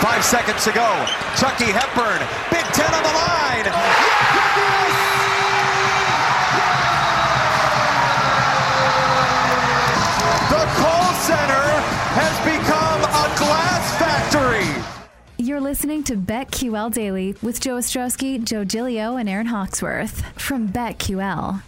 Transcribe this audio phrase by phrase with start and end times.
[0.00, 1.06] Five seconds to go.
[1.36, 2.20] Chucky Hepburn,
[2.52, 3.64] Big Ten on the line.
[10.50, 11.66] The call center
[12.14, 14.84] has become a glass factory.
[15.36, 21.62] You're listening to BetQL Daily with Joe Ostrowski, Joe Gilio, and Aaron Hawksworth from BetQL.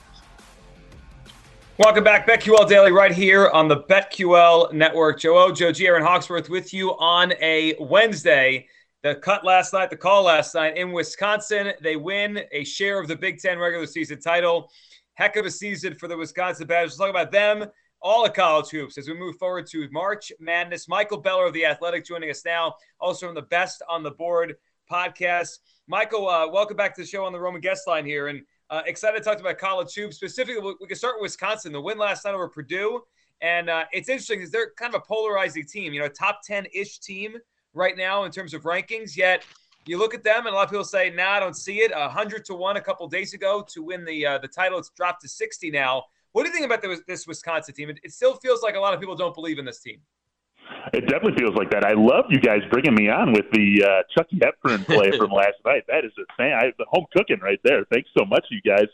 [1.80, 5.18] Welcome back, BetQL Daily, right here on the BetQL Network.
[5.18, 8.68] Joe Joe G, Aaron Hawksworth with you on a Wednesday.
[9.02, 11.72] The cut last night, the call last night in Wisconsin.
[11.80, 14.70] They win a share of the Big Ten regular season title.
[15.14, 16.90] Heck of a season for the Wisconsin Badgers.
[16.90, 17.64] Let's talk about them,
[18.02, 20.86] all the college hoops, as we move forward to March Madness.
[20.86, 24.56] Michael Beller of The Athletic joining us now, also from the Best on the Board
[24.92, 25.60] podcast.
[25.88, 28.28] Michael, uh, welcome back to the show on the Roman guest line here.
[28.28, 30.16] And uh, excited to talk about college hoops.
[30.16, 31.72] Specifically, we can start with Wisconsin.
[31.72, 33.02] The win last night over Purdue,
[33.42, 35.92] and uh, it's interesting because they're kind of a polarizing team.
[35.92, 37.36] You know, top ten-ish team
[37.74, 39.16] right now in terms of rankings.
[39.16, 39.44] Yet
[39.86, 41.92] you look at them, and a lot of people say, "Nah, I don't see it."
[41.92, 44.78] hundred to one a couple days ago to win the uh, the title.
[44.78, 46.04] It's dropped to sixty now.
[46.32, 47.90] What do you think about this Wisconsin team?
[47.90, 50.00] It still feels like a lot of people don't believe in this team.
[50.92, 51.84] It definitely feels like that.
[51.84, 55.58] I love you guys bringing me on with the uh, Chucky Hepburn play from last
[55.64, 55.84] night.
[55.88, 56.52] That is insane.
[56.52, 57.84] I, the home cooking right there.
[57.92, 58.86] Thanks so much, you guys.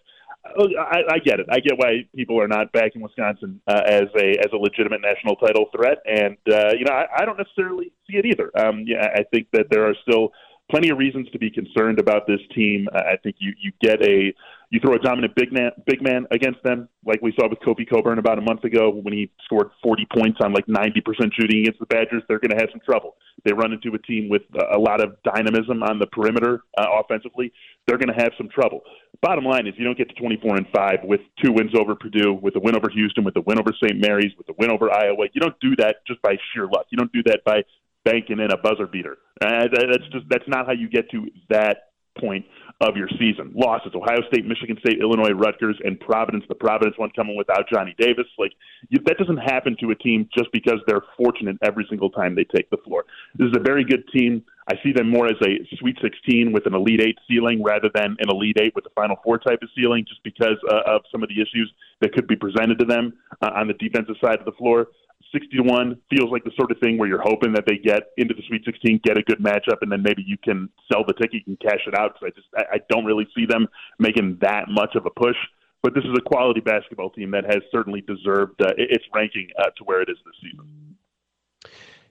[0.44, 1.46] I, I get it.
[1.50, 5.36] I get why people are not backing Wisconsin uh, as a as a legitimate national
[5.36, 8.50] title threat, and uh, you know I, I don't necessarily see it either.
[8.56, 10.30] Um, yeah, I think that there are still
[10.70, 12.86] plenty of reasons to be concerned about this team.
[12.94, 14.32] Uh, I think you you get a
[14.70, 17.88] you throw a dominant big man big man against them, like we saw with Kofi
[17.88, 21.00] Cockburn about a month ago when he scored 40 points on like 90%
[21.38, 22.22] shooting against the Badgers.
[22.28, 23.16] They're going to have some trouble.
[23.44, 27.52] They run into a team with a lot of dynamism on the perimeter uh, offensively.
[27.86, 28.80] They're going to have some trouble.
[29.22, 32.34] Bottom line is you don't get to 24 and five with two wins over Purdue,
[32.34, 33.98] with a win over Houston, with a win over St.
[34.00, 35.26] Mary's, with a win over Iowa.
[35.32, 36.86] You don't do that just by sheer luck.
[36.90, 37.62] You don't do that by
[38.04, 39.18] banking in a buzzer beater.
[39.40, 42.44] Uh, that's just that's not how you get to that point
[42.80, 43.52] of your season.
[43.54, 46.44] Losses: Ohio State, Michigan State, Illinois, Rutgers, and Providence.
[46.48, 48.26] The Providence one coming without Johnny Davis.
[48.38, 48.52] Like
[48.88, 52.44] you, that doesn't happen to a team just because they're fortunate every single time they
[52.44, 53.04] take the floor.
[53.36, 54.44] This is a very good team.
[54.68, 58.16] I see them more as a Sweet 16 with an Elite Eight ceiling rather than
[58.18, 61.22] an Elite Eight with a Final Four type of ceiling, just because uh, of some
[61.22, 63.12] of the issues that could be presented to them
[63.42, 64.88] uh, on the defensive side of the floor.
[65.32, 68.10] 60 to 1 feels like the sort of thing where you're hoping that they get
[68.16, 71.14] into the Sweet 16, get a good matchup, and then maybe you can sell the
[71.14, 72.14] ticket and cash it out.
[72.14, 73.66] Because I just I, I don't really see them
[73.98, 75.36] making that much of a push.
[75.82, 79.70] But this is a quality basketball team that has certainly deserved uh, its ranking uh,
[79.76, 80.85] to where it is this season.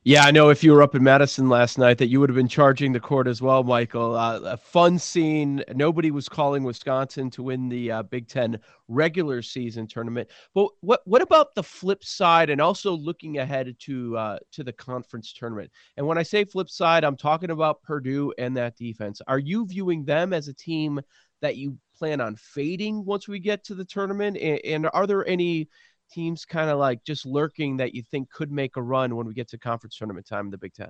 [0.07, 2.35] Yeah, I know if you were up in Madison last night that you would have
[2.35, 4.15] been charging the court as well, Michael.
[4.15, 5.63] Uh, a fun scene.
[5.73, 10.29] Nobody was calling Wisconsin to win the uh, Big Ten regular season tournament.
[10.53, 14.73] But what what about the flip side and also looking ahead to uh, to the
[14.73, 15.71] conference tournament?
[15.97, 19.23] And when I say flip side, I'm talking about Purdue and that defense.
[19.27, 21.01] Are you viewing them as a team
[21.41, 24.37] that you plan on fading once we get to the tournament?
[24.37, 25.67] and, and are there any
[26.11, 29.33] teams kind of like just lurking that you think could make a run when we
[29.33, 30.89] get to conference tournament time in the Big Ten?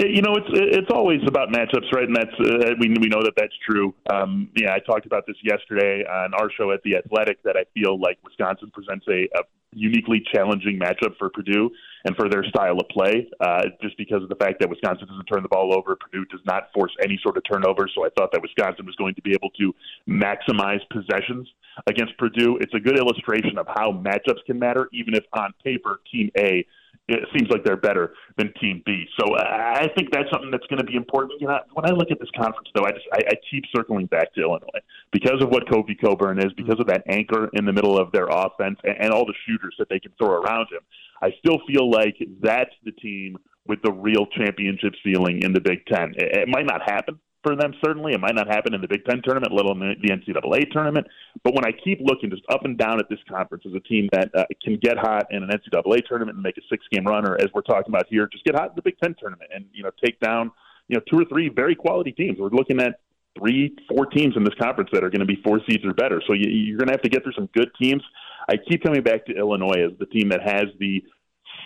[0.00, 2.08] You know, it's it's always about matchups, right?
[2.08, 3.94] And that's uh, we we know that that's true.
[4.10, 7.64] Um, yeah, I talked about this yesterday on our show at the Athletic that I
[7.74, 9.42] feel like Wisconsin presents a, a
[9.72, 11.70] uniquely challenging matchup for Purdue
[12.04, 15.26] and for their style of play, uh, just because of the fact that Wisconsin doesn't
[15.26, 15.96] turn the ball over.
[15.96, 17.88] Purdue does not force any sort of turnover.
[17.94, 19.74] So I thought that Wisconsin was going to be able to
[20.08, 21.48] maximize possessions
[21.86, 22.58] against Purdue.
[22.60, 26.66] It's a good illustration of how matchups can matter, even if on paper, Team A
[27.06, 29.04] it seems like they're better than Team B.
[29.20, 31.40] So I think that's something that's going to be important.
[31.40, 34.06] You know, when I look at this conference, though, I just I, I keep circling
[34.06, 34.80] back to Illinois
[35.12, 38.28] because of what Kofi Cockburn is, because of that anchor in the middle of their
[38.28, 40.80] offense, and, and all the shooters that they can throw around him.
[41.22, 43.36] I still feel like that's the team
[43.66, 46.14] with the real championship ceiling in the Big Ten.
[46.16, 48.12] It, it might not happen for them, certainly.
[48.12, 51.06] It might not happen in the Big Ten tournament, let alone the NCAA tournament.
[51.44, 54.08] But when I keep looking just up and down at this conference as a team
[54.12, 57.26] that uh, can get hot in an NCAA tournament and make a six game run,
[57.26, 59.66] or as we're talking about here, just get hot in the Big Ten tournament and,
[59.72, 60.50] you know, take down,
[60.88, 62.38] you know, two or three very quality teams.
[62.40, 63.00] We're looking at
[63.38, 66.22] three, four teams in this conference that are going to be four seeds or better.
[66.26, 68.02] So you, you're going to have to get through some good teams.
[68.48, 71.02] I keep coming back to Illinois as the team that has the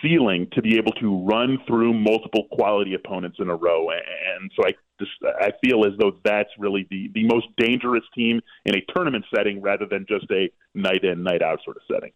[0.01, 3.89] ceiling to be able to run through multiple quality opponents in a row.
[3.89, 5.11] And so I just
[5.41, 9.61] I feel as though that's really the the most dangerous team in a tournament setting
[9.61, 12.11] rather than just a night in night out sort of setting.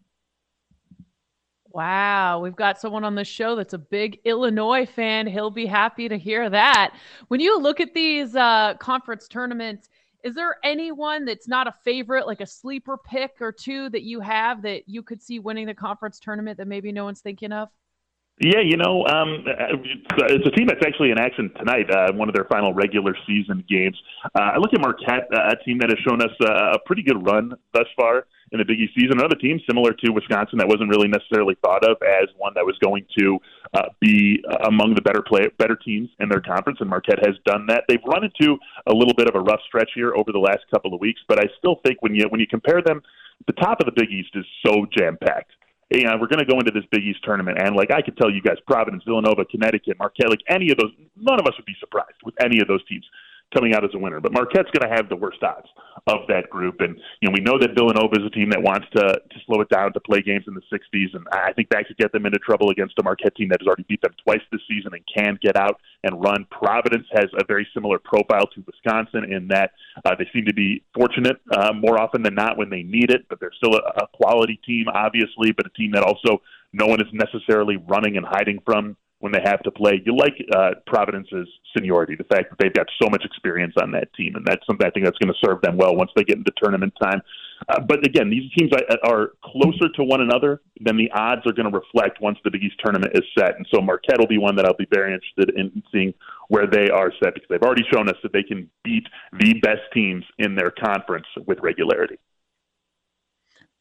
[1.73, 5.25] Wow, we've got someone on the show that's a big Illinois fan.
[5.25, 6.95] He'll be happy to hear that.
[7.29, 9.89] When you look at these uh, conference tournaments,
[10.23, 14.21] is there anyone that's not a favorite, like a sleeper pick or two that you
[14.21, 17.69] have that you could see winning the conference tournament that maybe no one's thinking of?
[18.39, 21.91] Yeah, you know, um, it's a team that's actually in action tonight.
[21.91, 23.95] Uh, one of their final regular season games.
[24.33, 27.03] Uh, I look at Marquette, uh, a team that has shown us uh, a pretty
[27.03, 29.17] good run thus far in the Big East season.
[29.17, 32.77] Another team similar to Wisconsin that wasn't really necessarily thought of as one that was
[32.77, 33.39] going to
[33.73, 34.39] uh, be
[34.69, 37.83] among the better play, better teams in their conference, and Marquette has done that.
[37.89, 38.57] They've run into
[38.87, 41.39] a little bit of a rough stretch here over the last couple of weeks, but
[41.39, 43.01] I still think when you when you compare them,
[43.47, 45.51] the top of the Big East is so jam packed
[45.93, 48.17] you know, we're going to go into this Big East tournament, and like I could
[48.17, 51.65] tell you guys, Providence, Villanova, Connecticut, Marquette, like any of those, none of us would
[51.65, 53.05] be surprised with any of those teams
[53.53, 54.19] coming out as a winner.
[54.19, 55.67] But Marquette's going to have the worst odds
[56.07, 58.87] of that group, and you know we know that Villanova is a team that wants
[58.95, 61.87] to to slow it down to play games in the 60s, and I think that
[61.87, 64.41] could get them into trouble against a Marquette team that has already beat them twice
[64.51, 66.45] this season and can get out and run.
[66.51, 69.71] Providence has a very similar profile to Wisconsin in that
[70.05, 73.25] uh, they seem to be fortunate uh, more often than not when they need it,
[73.29, 76.41] but they're still a, a quality team, obviously, but a team that also
[76.73, 80.01] no one is necessarily running and hiding from when they have to play.
[80.05, 84.13] You like uh, Providence's seniority, the fact that they've got so much experience on that
[84.15, 86.37] team, and that's something I think that's going to serve them well once they get
[86.39, 87.21] into tournament time.
[87.69, 88.69] Uh, but again, these teams
[89.05, 92.63] are closer to one another than the odds are going to reflect once the Big
[92.63, 93.55] East tournament is set.
[93.55, 96.13] And so Marquette will be one that I'll be very interested in seeing
[96.49, 99.87] where they are set because they've already shown us that they can beat the best
[99.93, 102.19] teams in their conference with regularity.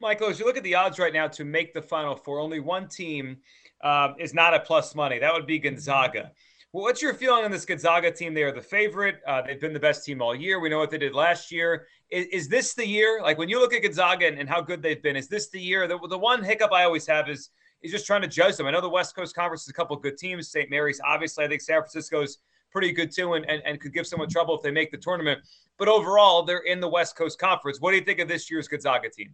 [0.03, 2.59] Michael, as you look at the odds right now to make the Final Four, only
[2.59, 3.37] one team
[3.85, 5.17] um, is not at plus money.
[5.17, 6.33] That would be Gonzaga.
[6.73, 8.33] Well, what's your feeling on this Gonzaga team?
[8.33, 9.21] They are the favorite.
[9.25, 10.59] Uh, they've been the best team all year.
[10.59, 11.87] We know what they did last year.
[12.11, 13.21] Is, is this the year?
[13.23, 15.61] Like when you look at Gonzaga and, and, how good they've been, is this the
[15.61, 15.87] year?
[15.87, 17.51] The, the one hiccup I always have is
[17.81, 18.67] is just trying to judge them.
[18.67, 20.49] I know the West Coast Conference is a couple of good teams.
[20.49, 20.69] St.
[20.69, 22.39] Mary's, obviously, I think San Francisco's
[22.73, 25.39] pretty good too, and, and, and could give someone trouble if they make the tournament.
[25.77, 27.79] But overall, they're in the West Coast Conference.
[27.79, 29.33] What do you think of this year's Gonzaga team?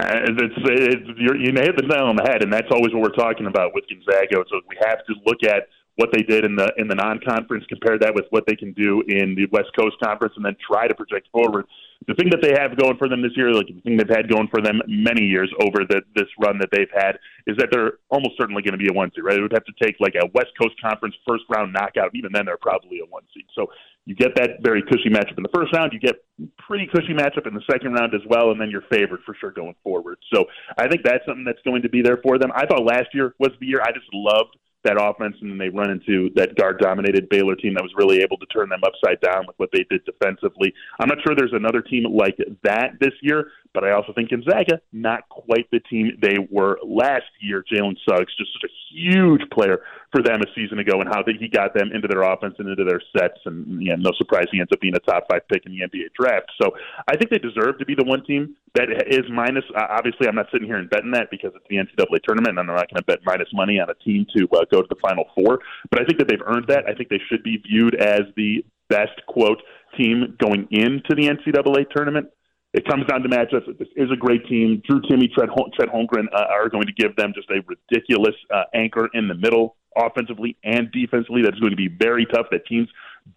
[0.00, 3.02] Uh, it's, it's, you're, you hit the nail on the head, and that's always what
[3.02, 4.44] we're talking about with Gonzaga.
[4.48, 5.68] So we have to look at
[6.00, 9.04] what they did in the in the non-conference, compare that with what they can do
[9.06, 11.66] in the West Coast Conference, and then try to project forward.
[12.08, 14.24] The thing that they have going for them this year, like the thing they've had
[14.32, 18.00] going for them many years over the, this run that they've had, is that they're
[18.08, 19.22] almost certainly going to be a one seed.
[19.22, 19.36] Right?
[19.36, 22.16] It would have to take like a West Coast Conference first round knockout.
[22.16, 23.44] Even then, they're probably a one seed.
[23.52, 23.68] So
[24.06, 25.92] you get that very cushy matchup in the first round.
[25.92, 26.24] You get
[26.56, 29.52] pretty cushy matchup in the second round as well, and then you're favored for sure
[29.52, 30.16] going forward.
[30.32, 30.46] So
[30.80, 32.48] I think that's something that's going to be there for them.
[32.56, 35.68] I thought last year was the year I just loved that offense, and then they
[35.68, 39.46] run into that guard-dominated Baylor team that was really able to turn them upside down
[39.46, 40.72] with what they did defensively.
[40.98, 44.80] I'm not sure there's another team like that this year, but I also think Gonzaga
[44.92, 47.64] not quite the team they were last year.
[47.70, 49.80] Jalen Suggs just such a huge player
[50.12, 52.68] for them a season ago, and how that he got them into their offense and
[52.68, 55.64] into their sets, and yeah, no surprise he ends up being a top five pick
[55.66, 56.50] in the NBA draft.
[56.60, 56.72] So
[57.08, 59.64] I think they deserve to be the one team that is minus.
[59.74, 62.70] Uh, obviously, I'm not sitting here and betting that because it's the NCAA tournament, and
[62.70, 64.98] I'm not going to bet minus money on a team to uh, go to the
[65.00, 65.60] Final Four.
[65.90, 66.84] But I think that they've earned that.
[66.88, 69.62] I think they should be viewed as the best quote
[69.96, 72.28] team going into the NCAA tournament.
[72.72, 73.78] It comes down to matchups.
[73.78, 74.80] This is a great team.
[74.88, 75.48] Drew Timme, Chet
[75.88, 79.76] Holmgren uh, are going to give them just a ridiculous uh, anchor in the middle,
[79.96, 81.42] offensively and defensively.
[81.42, 82.46] That's going to be very tough.
[82.50, 82.88] That teams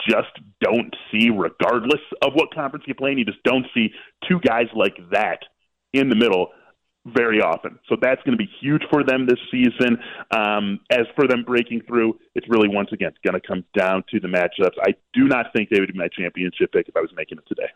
[0.08, 3.18] just don't see, regardless of what conference you play in.
[3.18, 3.92] You just don't see
[4.28, 5.40] two guys like that
[5.94, 6.50] in the middle
[7.06, 7.78] very often.
[7.90, 9.98] So that's going to be huge for them this season.
[10.32, 14.20] Um, as for them breaking through, it's really once again going to come down to
[14.20, 14.78] the matchups.
[14.82, 17.46] I do not think they would be my championship pick if I was making it
[17.48, 17.70] today.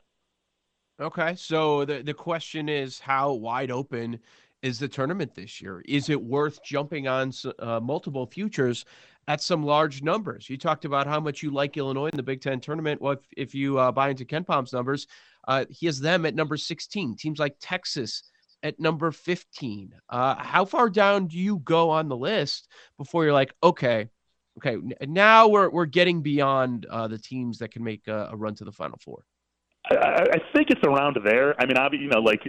[1.00, 4.20] Okay, so the the question is how wide open
[4.62, 5.84] is the tournament this year?
[5.88, 8.86] Is it worth jumping on uh, multiple futures
[9.28, 10.50] at some large numbers?
[10.50, 13.02] You talked about how much you like Illinois in the Big Ten tournament.
[13.02, 15.08] Well, if, if you uh, buy into KenPom's numbers,
[15.48, 17.16] uh, he has them at number 16.
[17.16, 18.24] Teams like Texas
[18.64, 19.94] at number 15.
[20.10, 24.10] Uh, how far down do you go on the list before you're like, okay,
[24.58, 28.56] okay, now we're we're getting beyond uh, the teams that can make a, a run
[28.56, 29.24] to the Final Four?
[29.90, 31.60] I, I think it's around there.
[31.62, 32.42] I mean, obviously, you know, like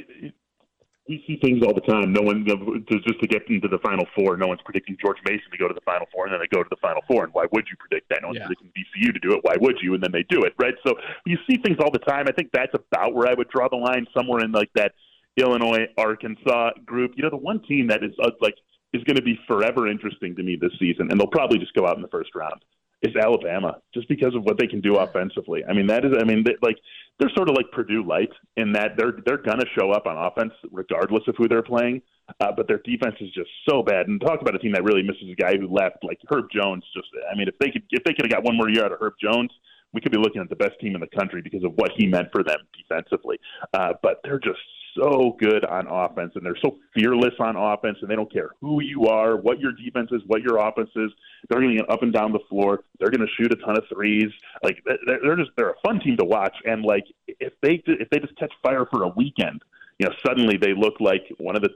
[1.09, 2.13] we see things all the time.
[2.13, 4.37] No one just to get into the Final Four.
[4.37, 6.63] No one's predicting George Mason to go to the Final Four, and then they go
[6.63, 7.25] to the Final Four.
[7.25, 8.21] And why would you predict that?
[8.23, 8.47] No one's yeah.
[8.47, 9.41] predicting VCU to do it.
[9.43, 9.95] Why would you?
[9.95, 10.75] And then they do it, right?
[10.87, 12.27] So you see things all the time.
[12.29, 14.93] I think that's about where I would draw the line, somewhere in like that
[15.37, 17.13] Illinois Arkansas group.
[17.17, 18.55] You know, the one team that is uh, like
[18.93, 21.87] is going to be forever interesting to me this season, and they'll probably just go
[21.87, 22.61] out in the first round
[23.03, 25.63] is Alabama, just because of what they can do offensively.
[25.69, 26.77] I mean, that is, I mean, they, like
[27.19, 30.53] they're sort of like Purdue light in that they're they're gonna show up on offense
[30.73, 32.03] regardless of who they're playing,
[32.41, 34.09] uh, but their defense is just so bad.
[34.09, 36.85] And talk about a team that really misses a guy who left, like Herb Jones.
[36.95, 38.93] Just, I mean, if they could if they could have got one more year out
[38.93, 39.51] of Herb Jones,
[39.93, 42.07] we could be looking at the best team in the country because of what he
[42.07, 43.39] meant for them defensively.
[43.75, 44.59] Uh, but they're just
[44.99, 48.83] so good on offense and they're so fearless on offense and they don't care who
[48.83, 51.11] you are, what your defense is, what your offense is.
[51.49, 52.81] They're going to get up and down the floor.
[52.99, 54.31] They're going to shoot a ton of threes.
[54.63, 56.55] Like they're, just they're a fun team to watch.
[56.65, 59.63] And like if they if they just catch fire for a weekend,
[59.99, 61.71] you know, suddenly they look like one of the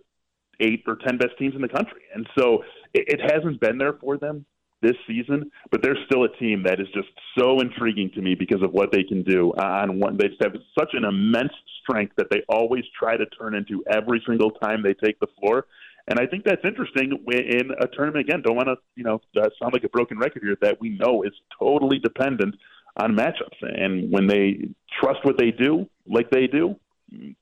[0.60, 2.02] eight or ten best teams in the country.
[2.14, 2.64] And so
[2.94, 4.44] it, it hasn't been there for them
[4.82, 7.08] this season, but they're still a team that is just
[7.38, 10.16] so intriguing to me because of what they can do uh, on one.
[10.16, 14.50] They have such an immense strength that they always try to turn into every single
[14.50, 15.66] time they take the floor.
[16.08, 18.28] And I think that's interesting in a tournament.
[18.28, 20.56] Again, don't want to you know sound like a broken record here.
[20.60, 22.56] That we know is totally dependent
[22.96, 24.68] on matchups, and when they
[25.00, 26.74] trust what they do, like they do,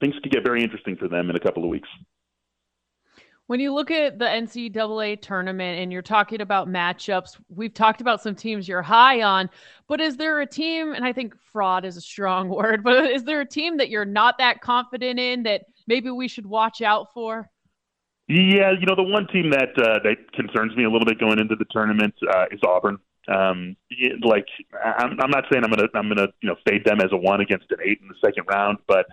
[0.00, 1.88] things could get very interesting for them in a couple of weeks.
[3.50, 8.22] When you look at the NCAA tournament and you're talking about matchups, we've talked about
[8.22, 9.50] some teams you're high on,
[9.88, 13.24] but is there a team, and I think fraud is a strong word, but is
[13.24, 17.12] there a team that you're not that confident in that maybe we should watch out
[17.12, 17.50] for?
[18.28, 21.40] Yeah, you know, the one team that uh, that concerns me a little bit going
[21.40, 22.98] into the tournament uh, is Auburn.
[23.26, 23.76] Um,
[24.22, 24.46] like,
[24.80, 27.40] I'm, I'm not saying I'm gonna I'm gonna you know fade them as a one
[27.40, 29.06] against an eight in the second round, but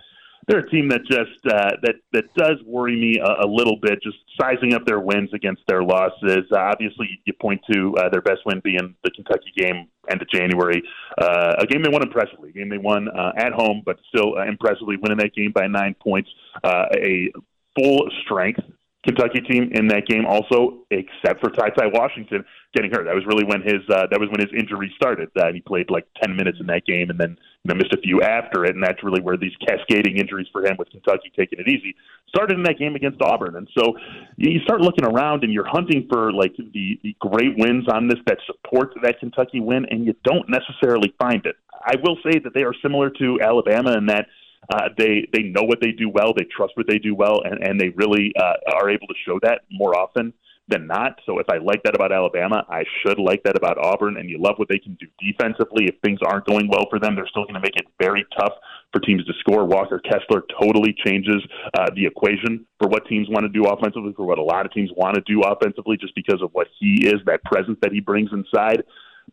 [0.48, 4.02] they're a team that just uh, that that does worry me a, a little bit.
[4.02, 6.46] Just sizing up their wins against their losses.
[6.50, 10.30] Uh, obviously, you point to uh, their best win being the Kentucky game end of
[10.30, 10.82] January,
[11.20, 14.38] uh, a game they won impressively, a game they won uh, at home, but still
[14.38, 16.30] uh, impressively winning that game by nine points.
[16.64, 17.30] A
[17.76, 18.60] full strength
[19.08, 23.04] Kentucky team in that game also, except for Ty Ty Washington getting hurt.
[23.04, 25.30] That was really when his uh, that was when his injury started.
[25.36, 27.38] Uh, he played like ten minutes in that game and then
[27.68, 30.76] know missed a few after it, and that's really where these cascading injuries for him
[30.78, 31.94] with Kentucky taking it easy
[32.28, 33.56] started in that game against Auburn.
[33.56, 33.94] And so
[34.36, 38.18] you start looking around and you're hunting for like the, the great wins on this
[38.26, 41.56] that support that Kentucky win, and you don't necessarily find it.
[41.72, 44.26] I will say that they are similar to Alabama in that
[44.72, 47.62] uh, they they know what they do well, they trust what they do well, and,
[47.62, 50.32] and they really uh, are able to show that more often
[50.68, 51.18] than not.
[51.24, 54.18] So if I like that about Alabama, I should like that about Auburn.
[54.18, 55.86] And you love what they can do defensively.
[55.86, 58.52] If things aren't going well for them, they're still going to make it very tough
[58.92, 59.64] for teams to score.
[59.64, 61.42] Walker Kessler totally changes
[61.78, 64.72] uh, the equation for what teams want to do offensively, for what a lot of
[64.72, 68.00] teams want to do offensively, just because of what he is, that presence that he
[68.00, 68.82] brings inside.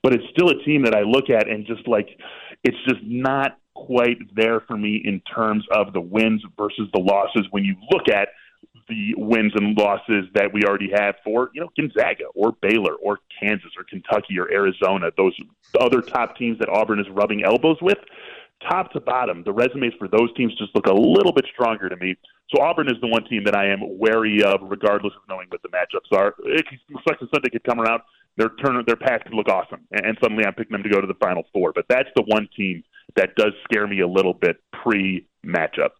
[0.04, 2.10] But it's still a team that I look at and just like,
[2.64, 7.46] it's just not quite there for me in terms of the wins versus the losses
[7.52, 8.30] when you look at
[8.88, 13.20] the wins and losses that we already have for, you know, Gonzaga or Baylor or
[13.40, 15.36] Kansas or Kentucky or Arizona, those
[15.80, 17.98] other top teams that Auburn is rubbing elbows with.
[18.70, 21.96] Top to bottom, the resumes for those teams just look a little bit stronger to
[21.98, 22.16] me.
[22.54, 25.62] So Auburn is the one team that I am wary of, regardless of knowing what
[25.62, 26.34] the matchups are.
[26.46, 26.66] It,
[27.04, 28.02] Selection Sunday could come around,
[28.38, 31.08] their turn, their path could look awesome, and suddenly I'm picking them to go to
[31.08, 31.74] the Final Four.
[31.74, 32.84] But that's the one team
[33.16, 35.92] that does scare me a little bit pre matchup.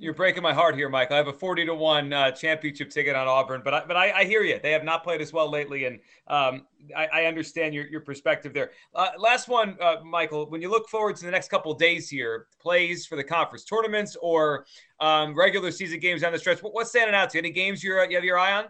[0.00, 1.10] You're breaking my heart here, Mike.
[1.10, 4.12] I have a 40 to 1 uh, championship ticket on Auburn, but I, but I,
[4.12, 4.60] I, hear you.
[4.62, 8.54] They have not played as well lately, and um, I, I, understand your, your perspective
[8.54, 8.70] there.
[8.94, 10.48] Uh, last one, uh, Michael.
[10.48, 14.16] When you look forward to the next couple days here, plays for the conference tournaments
[14.22, 14.66] or
[15.00, 17.40] um, regular season games down the stretch, what's standing out to you?
[17.40, 18.66] Any games you're, you have your eye on?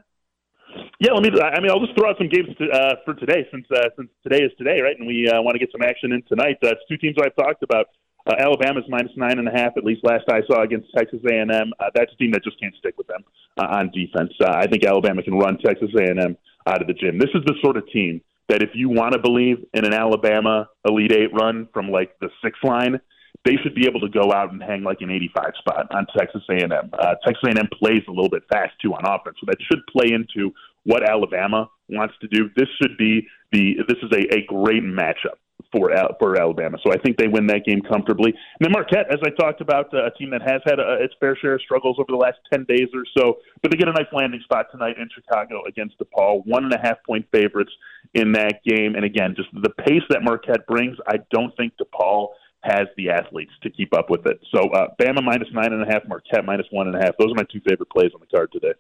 [0.99, 1.39] Yeah, let me.
[1.39, 4.09] I mean, I'll just throw out some games to, uh, for today, since uh, since
[4.23, 4.97] today is today, right?
[4.99, 6.57] And we uh, want to get some action in tonight.
[6.63, 7.87] That's two teams I've talked about.
[8.29, 11.51] Uh, Alabama's minus nine and a half, at least last I saw against Texas A&M.
[11.81, 13.25] Uh, that's a team that just can't stick with them
[13.57, 14.33] uh, on defense.
[14.41, 17.19] Uh, I think Alabama can run Texas A&M out of the gym.
[17.19, 20.69] This is the sort of team that if you want to believe in an Alabama
[20.87, 23.01] Elite Eight run from like the six line,
[23.45, 26.43] they should be able to go out and hang like an 85 spot on Texas
[26.51, 26.91] A&M.
[26.93, 30.13] Uh, Texas A&M plays a little bit fast too on offense, so that should play
[30.13, 30.53] into
[30.85, 32.51] what Alabama wants to do.
[32.57, 35.41] This should be the this is a, a great matchup
[35.73, 36.79] for for Alabama.
[36.85, 38.31] So I think they win that game comfortably.
[38.31, 41.15] And then Marquette, as I talked about, uh, a team that has had a, its
[41.21, 43.93] fair share of struggles over the last ten days or so, but they get a
[43.93, 46.47] nice landing spot tonight in Chicago against DePaul.
[46.47, 47.73] One and a half point favorites
[48.15, 48.95] in that game.
[48.95, 52.29] And again, just the pace that Marquette brings, I don't think DePaul
[52.63, 54.41] has the athletes to keep up with it.
[54.53, 57.17] So uh, Bama minus nine and a half, Marquette minus one and a half.
[57.19, 58.75] Those are my two favorite plays on the card today.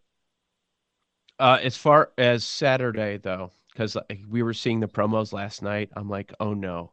[1.38, 3.96] Uh, as far as Saturday, though, because
[4.28, 6.90] we were seeing the promos last night, I'm like, oh no.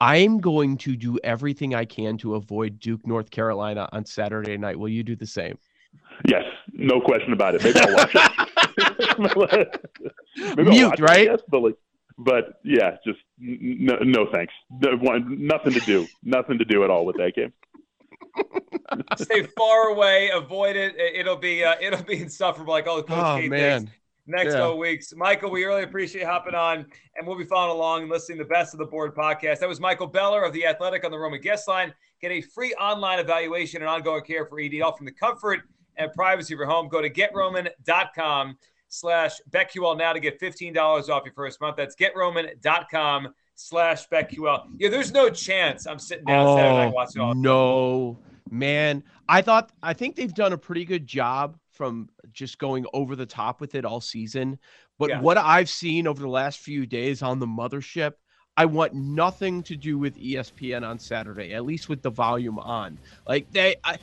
[0.00, 4.76] I'm going to do everything I can to avoid Duke, North Carolina on Saturday night.
[4.76, 5.56] Will you do the same?
[6.26, 7.62] Yes, no question about it.
[7.62, 8.10] Maybe I'll watch
[9.56, 9.90] it.
[10.56, 11.20] Maybe Mute, watch right?
[11.20, 11.76] It, yes, but, like,
[12.18, 14.52] but yeah, just no, no thanks.
[14.80, 16.06] Nothing to do.
[16.24, 17.52] Nothing to do at all with that game.
[19.16, 20.30] Stay far away.
[20.34, 20.96] Avoid it.
[20.96, 22.72] It'll be uh, it'll be insufferable.
[22.72, 23.90] Like oh, Coach oh K man.
[24.26, 24.60] Next Yeah.
[24.60, 25.14] couple weeks.
[25.14, 28.48] Michael, we really appreciate hopping on, and we'll be following along and listening to the
[28.48, 29.58] Best of the Board podcast.
[29.60, 31.92] That was Michael Beller of The Athletic on the Roman Guest Line.
[32.20, 35.60] Get a free online evaluation and ongoing care for ED, all from the comfort
[35.96, 36.88] and privacy of your home.
[36.88, 38.56] Go to getroman.com
[38.88, 40.76] slash BetQL now to get $15
[41.08, 41.76] off your first month.
[41.76, 44.66] That's getroman.com slash BetQL.
[44.78, 48.18] Yeah, there's no chance I'm sitting down Saturday night oh, watching all Oh, no,
[48.50, 49.02] man.
[49.28, 53.26] I thought I think they've done a pretty good job from just going over the
[53.26, 54.58] top with it all season.
[54.98, 55.20] But Yeah.
[55.20, 58.12] what I've seen over the last few days on the mothership,
[58.56, 62.98] I want nothing to do with ESPN on Saturday, at least with the volume on.
[63.28, 63.98] Like they I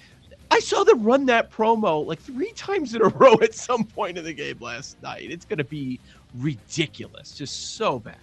[0.50, 4.18] I saw them run that promo like three times in a row at some point
[4.18, 5.32] in the game last night.
[5.32, 6.02] It's gonna be
[6.34, 7.34] ridiculous.
[7.36, 8.18] Just so bad.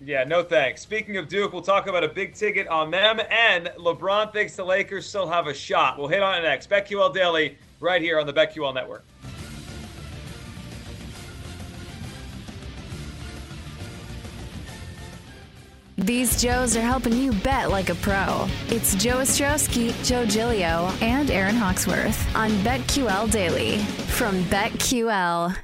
[0.00, 0.82] Yeah, no thanks.
[0.82, 4.64] Speaking of Duke, we'll talk about a big ticket on them, and LeBron thinks the
[4.64, 5.98] Lakers still have a shot.
[5.98, 6.68] We'll hit on it next.
[6.68, 9.04] BetQL Daily, right here on the BetQL Network.
[15.96, 18.48] These Joes are helping you bet like a pro.
[18.68, 25.56] It's Joe Ostrowski, Joe Gilio, and Aaron Hawksworth on BetQL Daily from BetQL.